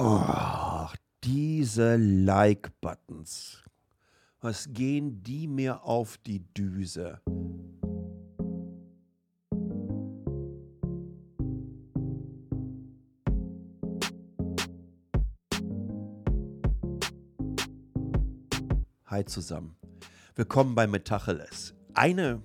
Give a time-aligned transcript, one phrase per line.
[0.00, 0.86] Oh,
[1.24, 3.64] diese Like-Buttons.
[4.40, 7.20] Was gehen die mir auf die Düse?
[19.06, 19.74] Hi zusammen.
[20.36, 21.74] Willkommen bei Metacheles.
[21.94, 22.40] Eine,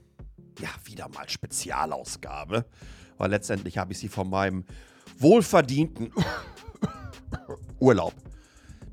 [0.58, 2.66] ja, wieder mal Spezialausgabe,
[3.20, 4.66] weil letztendlich habe ich sie von meinem
[5.20, 6.12] wohlverdienten
[7.84, 8.14] Urlaub.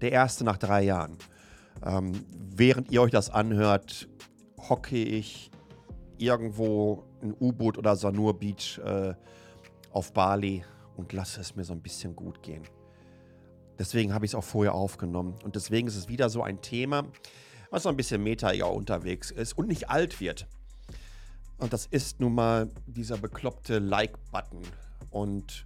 [0.01, 1.17] Der erste nach drei Jahren.
[1.87, 4.09] Ähm, während ihr euch das anhört,
[4.69, 5.53] hocke ich
[6.19, 9.15] irgendwo in U-Boot oder Sanur Beach äh,
[9.93, 10.65] auf Bali
[10.97, 12.65] und lasse es mir so ein bisschen gut gehen.
[13.79, 15.37] Deswegen habe ich es auch vorher aufgenommen.
[15.45, 17.05] Und deswegen ist es wieder so ein Thema,
[17.71, 20.49] was so ein bisschen meta unterwegs ist und nicht alt wird.
[21.59, 24.63] Und das ist nun mal dieser bekloppte Like-Button.
[25.11, 25.65] Und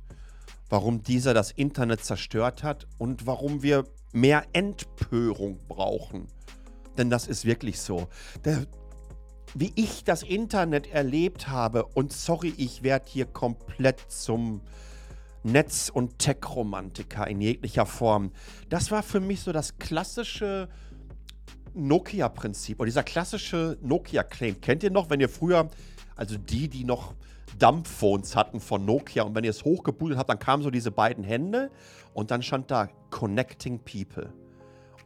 [0.75, 6.27] warum dieser das Internet zerstört hat und warum wir mehr Empörung brauchen.
[6.99, 8.09] Denn das ist wirklich so.
[8.45, 8.67] Der,
[9.55, 14.63] wie ich das Internet erlebt habe, und sorry, ich werde hier komplett zum
[15.45, 18.33] Netz- und Tech-Romantiker in jeglicher Form.
[18.69, 20.69] Das war für mich so das klassische
[21.75, 24.61] Nokia-Prinzip oder dieser klassische Nokia-Claim.
[24.61, 25.69] Kennt ihr noch, wenn ihr früher,
[26.17, 27.15] also die, die noch
[27.59, 31.25] Dumbphones hatten von Nokia und wenn ihr es hochgebootet habt, dann kamen so diese beiden
[31.25, 31.71] Hände
[32.13, 34.33] und dann stand da Connecting People.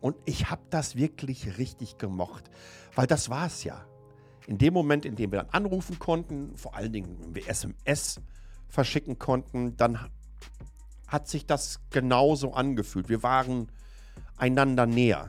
[0.00, 2.50] Und ich habe das wirklich richtig gemocht,
[2.94, 3.84] weil das war es ja.
[4.46, 8.20] In dem Moment, in dem wir dann anrufen konnten, vor allen Dingen, wenn wir SMS
[8.69, 9.98] verschicken konnten, dann
[11.06, 13.08] hat sich das genauso angefühlt.
[13.08, 13.69] Wir waren
[14.36, 15.28] einander näher.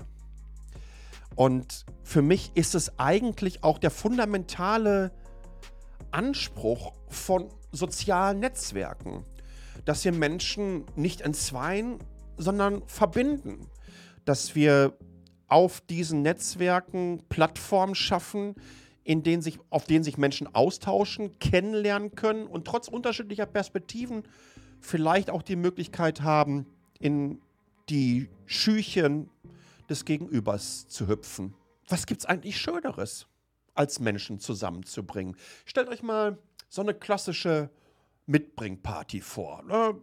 [1.40, 5.14] Und für mich ist es eigentlich auch der fundamentale
[6.12, 9.24] Anspruch von sozialen Netzwerken,
[9.86, 12.00] dass wir Menschen nicht entzweien,
[12.36, 13.70] sondern verbinden,
[14.26, 14.98] dass wir
[15.48, 18.56] auf diesen Netzwerken Plattformen schaffen,
[19.06, 24.24] in denen sich, auf denen sich Menschen austauschen, kennenlernen können und trotz unterschiedlicher Perspektiven
[24.82, 26.66] vielleicht auch die Möglichkeit haben,
[27.00, 27.40] in
[27.90, 29.30] die Schüchen
[29.90, 31.56] des Gegenübers zu hüpfen.
[31.88, 33.28] Was gibt es eigentlich Schöneres?
[33.80, 35.38] als Menschen zusammenzubringen.
[35.64, 37.70] Stellt euch mal so eine klassische
[38.26, 39.64] Mitbringparty vor.
[39.64, 39.96] Ne?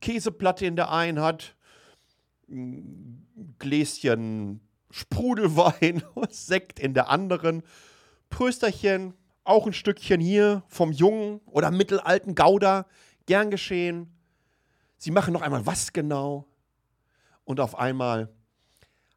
[0.00, 1.54] Käseplatte in der einen hat,
[2.48, 7.62] ein Gläschen Sprudelwein, Sekt in der anderen,
[8.30, 9.14] Prösterchen,
[9.44, 12.86] auch ein Stückchen hier vom jungen oder mittelalten Gouda,
[13.26, 14.12] gern geschehen.
[14.96, 16.48] Sie machen noch einmal was genau
[17.44, 18.28] und auf einmal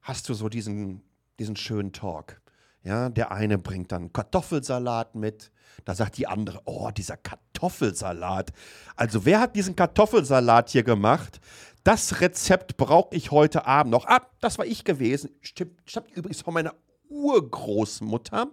[0.07, 1.01] hast du so diesen,
[1.38, 2.41] diesen schönen Talk.
[2.84, 5.51] Ja, der eine bringt dann Kartoffelsalat mit.
[5.84, 8.53] Da sagt die andere, oh, dieser Kartoffelsalat.
[8.95, 11.41] Also wer hat diesen Kartoffelsalat hier gemacht?
[11.84, 14.06] Das Rezept brauche ich heute Abend noch.
[14.06, 15.31] Ah, das war ich gewesen.
[15.41, 16.74] Stimmt, stammt übrigens von meiner
[17.09, 18.47] Urgroßmutter.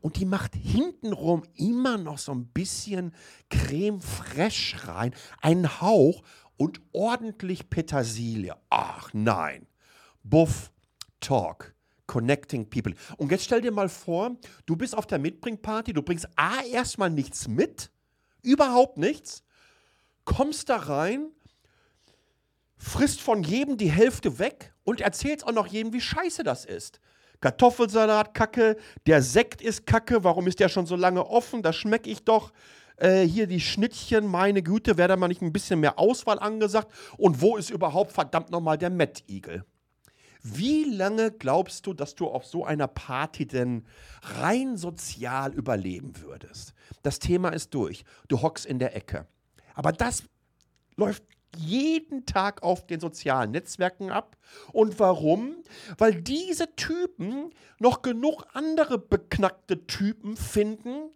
[0.00, 3.12] Und die macht hintenrum immer noch so ein bisschen
[3.50, 5.14] Creme fraiche rein.
[5.42, 6.22] Einen Hauch
[6.56, 8.56] und ordentlich Petersilie.
[8.70, 9.66] Ach nein.
[10.22, 10.70] Buff
[11.24, 11.74] Talk.
[12.06, 12.94] Connecting People.
[13.16, 14.36] Und jetzt stell dir mal vor,
[14.66, 17.90] du bist auf der Mitbringparty, du bringst A erstmal nichts mit,
[18.42, 19.42] überhaupt nichts,
[20.26, 21.30] kommst da rein,
[22.76, 27.00] frisst von jedem die Hälfte weg und erzählst auch noch jedem, wie scheiße das ist.
[27.40, 31.62] Kartoffelsalat, Kacke, der Sekt ist Kacke, warum ist der schon so lange offen?
[31.62, 32.52] Das schmecke ich doch.
[32.96, 36.92] Äh, hier die Schnittchen, meine Güte, wäre da mal nicht ein bisschen mehr Auswahl angesagt?
[37.16, 39.64] Und wo ist überhaupt verdammt nochmal der Mettigel?
[40.46, 43.86] Wie lange glaubst du, dass du auf so einer Party denn
[44.20, 46.74] rein sozial überleben würdest?
[47.02, 48.04] Das Thema ist durch.
[48.28, 49.26] Du hockst in der Ecke.
[49.74, 50.22] Aber das
[50.96, 51.24] läuft
[51.56, 54.36] jeden Tag auf den sozialen Netzwerken ab.
[54.72, 55.56] Und warum?
[55.96, 61.10] Weil diese Typen noch genug andere beknackte Typen finden,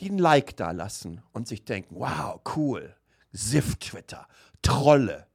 [0.00, 2.94] die ein Like da lassen und sich denken, wow, cool,
[3.32, 4.28] Sif-Twitter,
[4.60, 5.26] Trolle,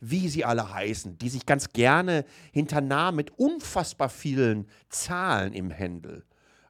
[0.00, 5.70] wie sie alle heißen, die sich ganz gerne hinter Namen mit unfassbar vielen Zahlen im
[5.70, 6.24] Händel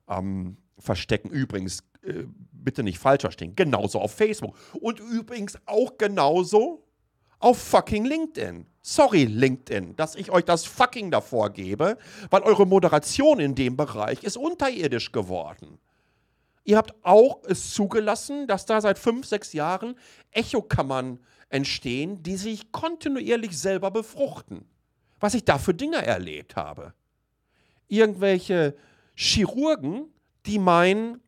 [0.09, 1.31] ähm, verstecken.
[1.31, 4.57] Übrigens, äh, bitte nicht falsch verstehen, genauso auf Facebook.
[4.81, 6.85] Und übrigens auch genauso
[7.39, 8.67] auf fucking LinkedIn.
[8.83, 11.99] Sorry, LinkedIn, dass ich euch das fucking davor gebe,
[12.31, 15.79] weil eure Moderation in dem Bereich ist unterirdisch geworden.
[16.65, 19.97] Ihr habt auch es zugelassen, dass da seit fünf, sechs Jahren
[20.31, 21.19] Echokammern
[21.51, 24.65] entstehen, die sich kontinuierlich selber befruchten.
[25.19, 26.95] Was ich da für Dinge erlebt habe.
[27.89, 28.75] Irgendwelche
[29.15, 30.07] Chirurgen,
[30.47, 31.21] die meinen,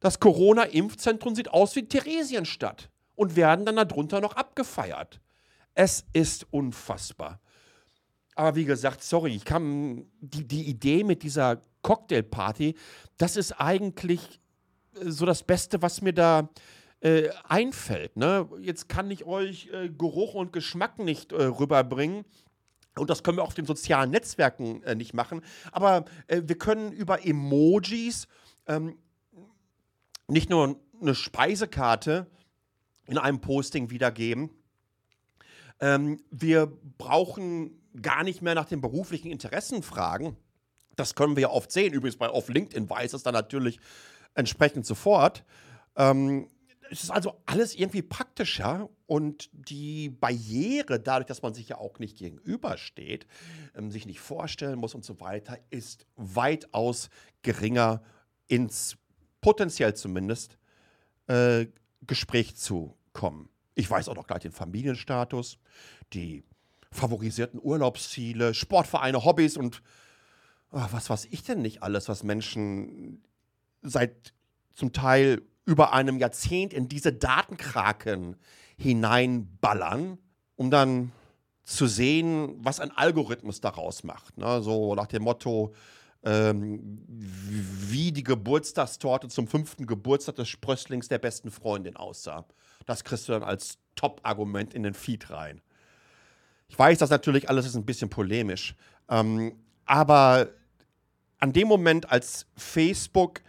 [0.00, 5.20] das Corona-Impfzentrum sieht aus wie Theresienstadt und werden dann darunter noch abgefeiert.
[5.74, 7.40] Es ist unfassbar.
[8.34, 12.74] Aber wie gesagt, sorry, ich kam, die, die Idee mit dieser Cocktailparty,
[13.16, 14.40] das ist eigentlich
[14.94, 16.48] äh, so das Beste, was mir da
[17.00, 18.16] äh, einfällt.
[18.16, 18.48] Ne?
[18.60, 22.24] Jetzt kann ich euch äh, Geruch und Geschmack nicht äh, rüberbringen.
[22.98, 25.42] Und das können wir auf den sozialen Netzwerken äh, nicht machen.
[25.72, 28.26] Aber äh, wir können über Emojis
[28.66, 28.98] ähm,
[30.28, 32.26] nicht nur eine Speisekarte
[33.06, 34.50] in einem Posting wiedergeben.
[35.80, 36.66] Ähm, wir
[36.98, 40.36] brauchen gar nicht mehr nach den beruflichen Interessen fragen.
[40.96, 41.92] Das können wir ja oft sehen.
[41.92, 43.78] Übrigens bei auf LinkedIn weiß es dann natürlich
[44.34, 45.44] entsprechend sofort.
[45.96, 46.48] Ähm,
[46.90, 51.98] es ist also alles irgendwie praktischer und die Barriere, dadurch, dass man sich ja auch
[51.98, 53.26] nicht gegenübersteht,
[53.74, 57.10] ähm, sich nicht vorstellen muss und so weiter, ist weitaus
[57.42, 58.02] geringer
[58.48, 58.96] ins
[59.40, 60.58] potenziell zumindest
[61.28, 61.66] äh,
[62.06, 63.48] Gespräch zu kommen.
[63.74, 65.58] Ich weiß auch noch gleich den Familienstatus,
[66.12, 66.44] die
[66.92, 69.82] favorisierten Urlaubsziele, Sportvereine, Hobbys und
[70.70, 73.22] oh, was weiß ich denn nicht alles, was Menschen
[73.82, 74.32] seit
[74.72, 78.36] zum Teil über einem Jahrzehnt in diese Datenkraken
[78.78, 80.18] hineinballern,
[80.54, 81.12] um dann
[81.64, 84.38] zu sehen, was ein Algorithmus daraus macht.
[84.38, 84.62] Ne?
[84.62, 85.74] So nach dem Motto,
[86.22, 92.46] ähm, wie die Geburtstagstorte zum fünften Geburtstag des Sprösslings der besten Freundin aussah.
[92.86, 95.60] Das kriegst du dann als Top-Argument in den Feed rein.
[96.68, 98.76] Ich weiß, das natürlich alles ist ein bisschen polemisch,
[99.08, 100.48] ähm, aber
[101.38, 103.42] an dem Moment, als Facebook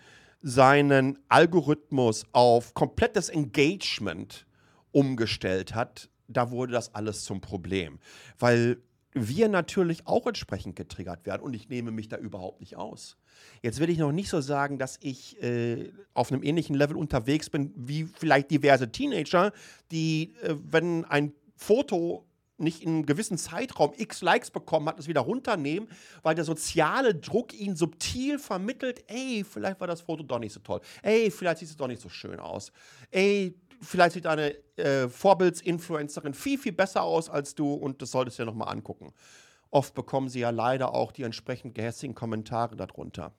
[0.47, 4.45] seinen Algorithmus auf komplettes Engagement
[4.93, 7.99] umgestellt hat, da wurde das alles zum Problem.
[8.39, 8.77] Weil
[9.11, 13.17] wir natürlich auch entsprechend getriggert werden und ich nehme mich da überhaupt nicht aus.
[13.61, 17.49] Jetzt will ich noch nicht so sagen, dass ich äh, auf einem ähnlichen Level unterwegs
[17.49, 19.51] bin wie vielleicht diverse Teenager,
[19.91, 22.26] die, äh, wenn ein Foto
[22.57, 25.89] nicht in einem gewissen Zeitraum x Likes bekommen hat, es wieder runternehmen,
[26.23, 30.59] weil der soziale Druck ihn subtil vermittelt, ey, vielleicht war das Foto doch nicht so
[30.59, 30.81] toll.
[31.01, 32.71] Ey, vielleicht sieht es doch nicht so schön aus.
[33.11, 38.39] Ey, vielleicht sieht deine äh, Vorbildsinfluencerin viel, viel besser aus als du und das solltest
[38.39, 39.13] du dir nochmal angucken.
[39.69, 43.33] Oft bekommen sie ja leider auch die entsprechend gehässigen Kommentare darunter.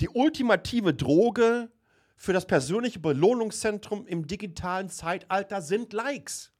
[0.00, 1.70] Die ultimative Droge
[2.16, 6.52] für das persönliche Belohnungszentrum im digitalen Zeitalter sind Likes.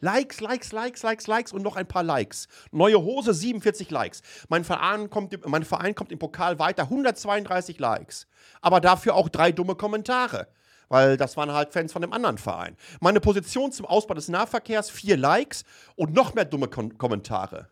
[0.00, 2.48] Likes, Likes, Likes, Likes, Likes und noch ein paar Likes.
[2.72, 4.22] Neue Hose, 47 Likes.
[4.48, 8.26] Mein Verein kommt, mein Verein kommt im Pokal weiter, 132 Likes.
[8.60, 10.48] Aber dafür auch drei dumme Kommentare.
[10.88, 12.76] Weil das waren halt Fans von dem anderen Verein.
[13.00, 15.64] Meine Position zum Ausbau des Nahverkehrs, vier Likes
[15.94, 17.70] und noch mehr dumme Kom Kommentare.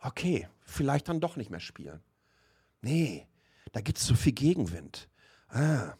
[0.00, 2.00] Okay, vielleicht dann doch nicht mehr spielen.
[2.80, 3.26] Nee,
[3.72, 5.08] da gibt es so viel Gegenwind.
[5.48, 5.94] Ah,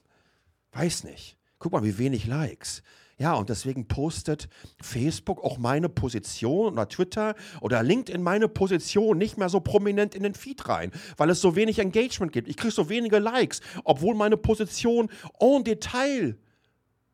[0.73, 1.37] weiß nicht.
[1.59, 2.83] Guck mal, wie wenig Likes.
[3.23, 4.49] Ja, und deswegen postet
[4.83, 10.25] Facebook auch meine Position oder Twitter oder LinkedIn meine Position nicht mehr so prominent in
[10.25, 12.49] den Feed rein, weil es so wenig Engagement gibt.
[12.49, 15.09] Ich kriege so wenige Likes, obwohl meine Position
[15.39, 16.37] en Detail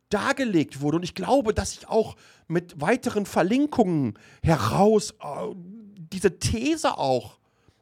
[0.08, 0.96] dargelegt wurde.
[0.96, 2.16] Und ich glaube, dass ich auch
[2.46, 5.54] mit weiteren Verlinkungen heraus äh,
[6.10, 7.37] diese These auch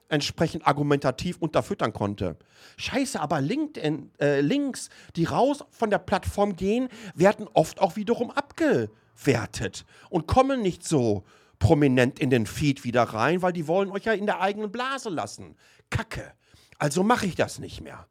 [0.09, 2.37] entsprechend argumentativ unterfüttern konnte.
[2.77, 8.31] Scheiße, aber LinkedIn, äh, Links, die raus von der Plattform gehen, werden oft auch wiederum
[8.31, 11.25] abgewertet und kommen nicht so
[11.59, 15.09] prominent in den Feed wieder rein, weil die wollen euch ja in der eigenen Blase
[15.09, 15.57] lassen.
[15.91, 16.33] Kacke.
[16.79, 18.07] Also mache ich das nicht mehr.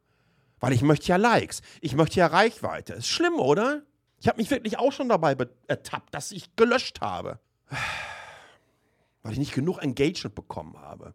[0.58, 2.94] Weil ich möchte ja Likes, ich möchte ja Reichweite.
[2.94, 3.82] Ist schlimm, oder?
[4.18, 5.36] Ich habe mich wirklich auch schon dabei
[5.68, 7.38] ertappt, dass ich gelöscht habe.
[9.22, 11.14] Weil ich nicht genug Engagement bekommen habe.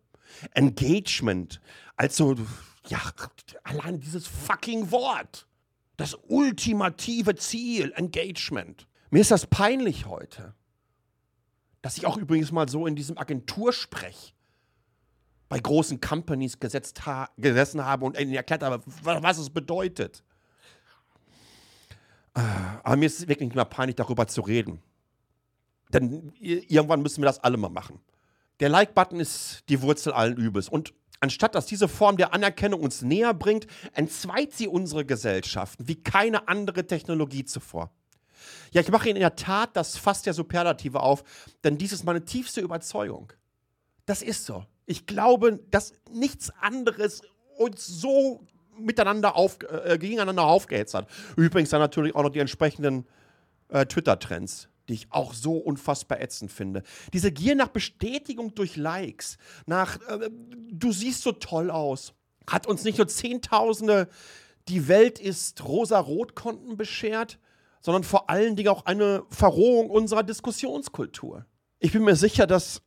[0.54, 1.62] Engagement.
[1.96, 2.36] Also,
[2.88, 3.00] ja,
[3.64, 5.48] allein dieses fucking Wort.
[5.98, 8.88] Das ultimative Ziel, Engagement.
[9.12, 10.56] Mir ist das peinlich heute.
[11.82, 14.34] Dass ich auch übrigens mal so in diesem Agentursprech
[15.50, 20.24] bei großen Companies gesetzt ha gesessen habe und ihnen erklärt habe, was es bedeutet.
[22.34, 24.82] Ah, aber mir ist es wirklich nicht mehr peinlich, darüber zu reden.
[25.92, 28.00] Denn irgendwann müssen wir das alle mal machen.
[28.62, 30.70] Der Like-Button ist die Wurzel allen Übels.
[30.70, 36.02] Und anstatt dass diese Form der Anerkennung uns näher bringt, entzweit sie unsere Gesellschaften wie
[36.02, 37.92] keine andere Technologie zuvor.
[38.72, 41.24] Ja, ich mache Ihnen in der Tat das Fass der Superlative auf,
[41.64, 43.34] denn dies ist meine tiefste Überzeugung.
[44.06, 44.64] Das ist so.
[44.86, 47.22] Ich glaube, dass nichts anderes
[47.58, 48.46] uns so
[48.78, 51.08] miteinander auf, äh, gegeneinander aufgehetzt hat.
[51.36, 53.08] Übrigens dann natürlich auch noch die entsprechenden
[53.70, 56.84] äh, Twitter-Trends die ich auch so unfassbar ätzend finde.
[57.14, 60.30] Diese Gier nach Bestätigung durch Likes, nach äh,
[60.72, 62.14] du siehst so toll aus,
[62.48, 64.10] hat uns nicht nur Zehntausende
[64.68, 67.40] die Welt ist rosa-rot-Konten beschert,
[67.82, 71.46] sondern vor allen Dingen auch eine Verrohung unserer Diskussionskultur.
[71.80, 72.84] Ich bin mir sicher, dass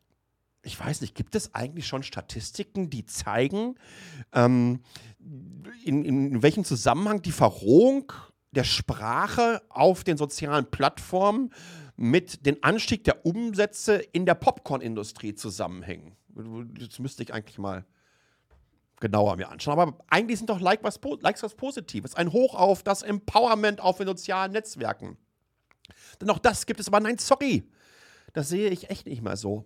[0.65, 3.75] ich weiß nicht, gibt es eigentlich schon Statistiken, die zeigen,
[4.33, 4.81] ähm,
[5.85, 8.13] in, in welchem Zusammenhang die Verrohung
[8.51, 11.53] der Sprache auf den sozialen Plattformen
[11.97, 16.17] mit dem Anstieg der Umsätze in der Popcorn-Industrie zusammenhängen?
[16.29, 17.85] Das müsste ich eigentlich mal
[19.01, 19.79] genauer mir anschauen.
[19.79, 22.15] Aber eigentlich sind doch Like was, Likes was Positives.
[22.15, 25.17] Ein Hoch auf das Empowerment auf den sozialen Netzwerken.
[26.21, 27.69] Denn auch das gibt es, aber nein, sorry.
[28.33, 29.65] Das sehe ich echt nicht mal so.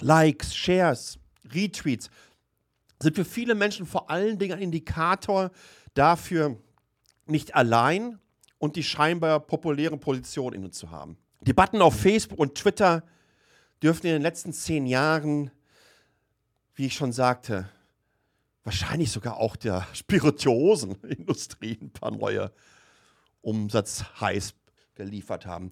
[0.00, 2.10] Likes, Shares, Retweets
[3.00, 5.50] sind für viele Menschen vor allen Dingen ein Indikator
[5.94, 6.56] dafür,
[7.26, 8.18] nicht allein
[8.58, 11.18] und die scheinbar populären Positionen inne zu haben.
[11.46, 13.04] Debatten auf Facebook und Twitter
[13.82, 15.50] dürften in den letzten zehn Jahren,
[16.74, 17.68] wie ich schon sagte,
[18.64, 22.52] wahrscheinlich sogar auch der Spirituosenindustrie ein paar neue
[23.42, 24.54] Umsatzhighs
[24.94, 25.70] geliefert haben.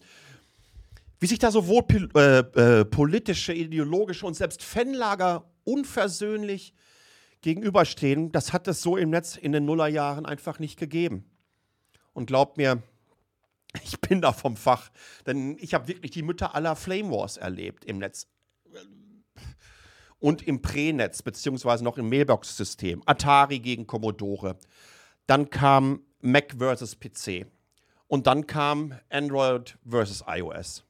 [1.19, 6.75] Wie sich da sowohl äh, äh, politische, ideologische und selbst Fanlager unversöhnlich
[7.41, 11.25] gegenüberstehen, das hat es so im Netz in den Nullerjahren einfach nicht gegeben.
[12.13, 12.83] Und glaubt mir,
[13.85, 14.91] ich bin da vom Fach,
[15.27, 18.27] denn ich habe wirklich die Mütter aller Flame Wars erlebt im Netz
[20.19, 23.03] und im Pränetz, beziehungsweise noch im Mailbox-System.
[23.05, 24.57] Atari gegen Commodore.
[25.27, 27.47] Dann kam Mac versus PC.
[28.07, 30.85] Und dann kam Android versus iOS.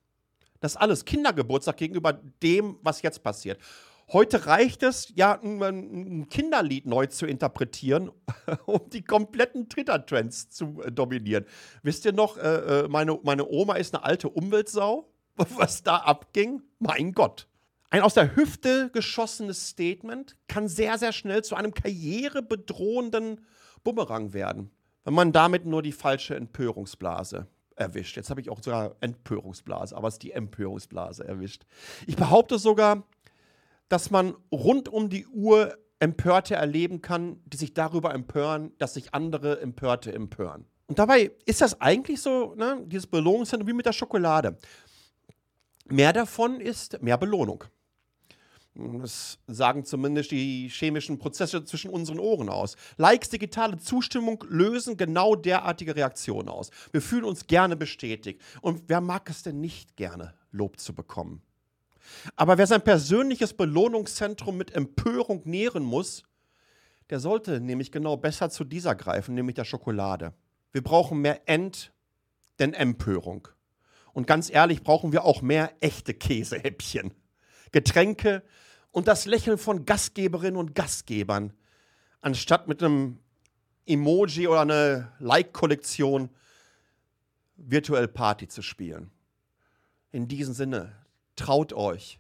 [0.60, 3.60] Das ist alles Kindergeburtstag gegenüber dem, was jetzt passiert.
[4.12, 8.10] Heute reicht es, ja, ein, Kinderlied neu zu interpretieren,
[8.66, 11.46] um die kompletten Twitter-Trends zu äh, dominieren.
[11.82, 15.10] Wisst ihr noch, äh, äh meine, meine Oma ist eine alte Umweltsau?
[15.36, 16.62] Was da abging?
[16.78, 17.48] Mein Gott.
[17.90, 23.40] Ein aus der Hüfte geschossenes Statement kann sehr, sehr schnell zu einem karrierebedrohenden
[23.84, 24.70] Bumerang werden,
[25.04, 27.46] wenn man damit nur die falsche Empörungsblase
[27.76, 28.16] erwischt.
[28.16, 31.66] Jetzt habe ich auch sogar Empörungsblase, aber es ist die Empörungsblase erwischt.
[32.06, 33.04] Ich behaupte sogar,
[33.88, 39.14] dass man rund um die Uhr Empörte erleben kann, die sich darüber empören, dass sich
[39.14, 40.66] andere Empörte empören.
[40.86, 44.58] Und dabei ist das eigentlich so, ne, dieses Belohnungszentrum wie mit der Schokolade.
[45.86, 47.64] Mehr davon ist mehr Belohnung.
[48.74, 52.76] Das sagen zumindest die chemischen Prozesse zwischen unseren Ohren aus.
[52.96, 56.70] Likes, digitale Zustimmung lösen genau derartige Reaktionen aus.
[56.90, 58.42] Wir fühlen uns gerne bestätigt.
[58.62, 61.40] Und wer mag es denn nicht gerne, Lob zu bekommen?
[62.36, 66.24] Aber wer sein persönliches Belohnungszentrum mit Empörung nähren muss,
[67.10, 70.32] der sollte nämlich genau besser zu dieser greifen, nämlich der Schokolade.
[70.72, 71.92] Wir brauchen mehr Ent
[72.58, 73.48] denn Empörung.
[74.12, 77.12] Und ganz ehrlich brauchen wir auch mehr echte Käsehäppchen.
[77.72, 78.42] Getränke
[78.92, 81.52] und das Lächeln von Gastgeberinnen und Gastgebern,
[82.20, 83.18] anstatt mit einem
[83.86, 86.30] Emoji oder einer Like-Kollektion
[87.56, 89.10] virtuell Party zu spielen.
[90.12, 90.92] In diesem Sinne,
[91.36, 92.18] traut euch.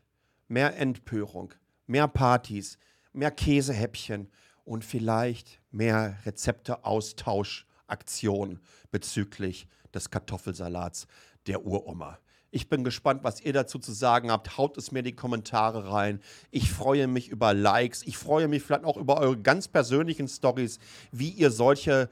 [0.48, 1.52] Mehr Empörung,
[1.86, 2.78] mehr Partys,
[3.12, 4.30] mehr Käsehäppchen
[4.64, 11.06] und vielleicht mehr Rezepte-Austauschaktionen bezüglich des Kartoffelsalats
[11.46, 12.18] der Uroma.
[12.50, 14.56] Ich bin gespannt, was ihr dazu zu sagen habt.
[14.56, 16.20] Haut es mir in die Kommentare rein.
[16.52, 18.04] Ich freue mich über Likes.
[18.04, 20.78] Ich freue mich vielleicht auch über eure ganz persönlichen Stories,
[21.10, 22.08] wie ihr solche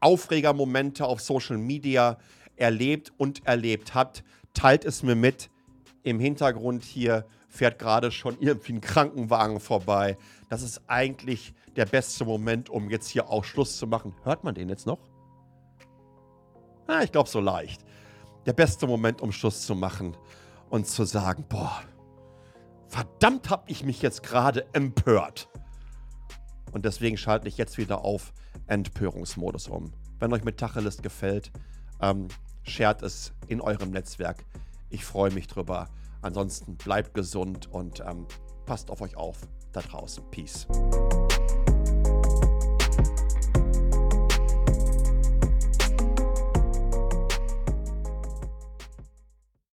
[0.00, 2.18] Aufregermomente auf Social Media
[2.56, 4.24] erlebt und erlebt habt.
[4.52, 5.48] Teilt es mir mit.
[6.02, 10.16] Im Hintergrund hier fährt gerade schon irgendwie ein Krankenwagen vorbei.
[10.48, 14.14] Das ist eigentlich der beste Moment, um jetzt hier auch Schluss zu machen.
[14.24, 14.98] Hört man den jetzt noch?
[16.86, 17.84] Ah, ich glaube so leicht
[18.48, 20.16] der beste Moment, um Schluss zu machen
[20.70, 21.82] und zu sagen, boah,
[22.86, 25.50] verdammt habe ich mich jetzt gerade empört.
[26.72, 28.32] Und deswegen schalte ich jetzt wieder auf
[28.66, 29.92] Empörungsmodus um.
[30.18, 31.52] Wenn euch Metacheles gefällt,
[32.00, 32.28] ähm,
[32.62, 34.42] shared es in eurem Netzwerk.
[34.90, 35.88] Ich freue mich drüber.
[36.22, 38.26] Ansonsten bleibt gesund und ähm,
[38.66, 39.38] passt auf euch auf
[39.72, 40.24] da draußen.
[40.30, 40.66] Peace.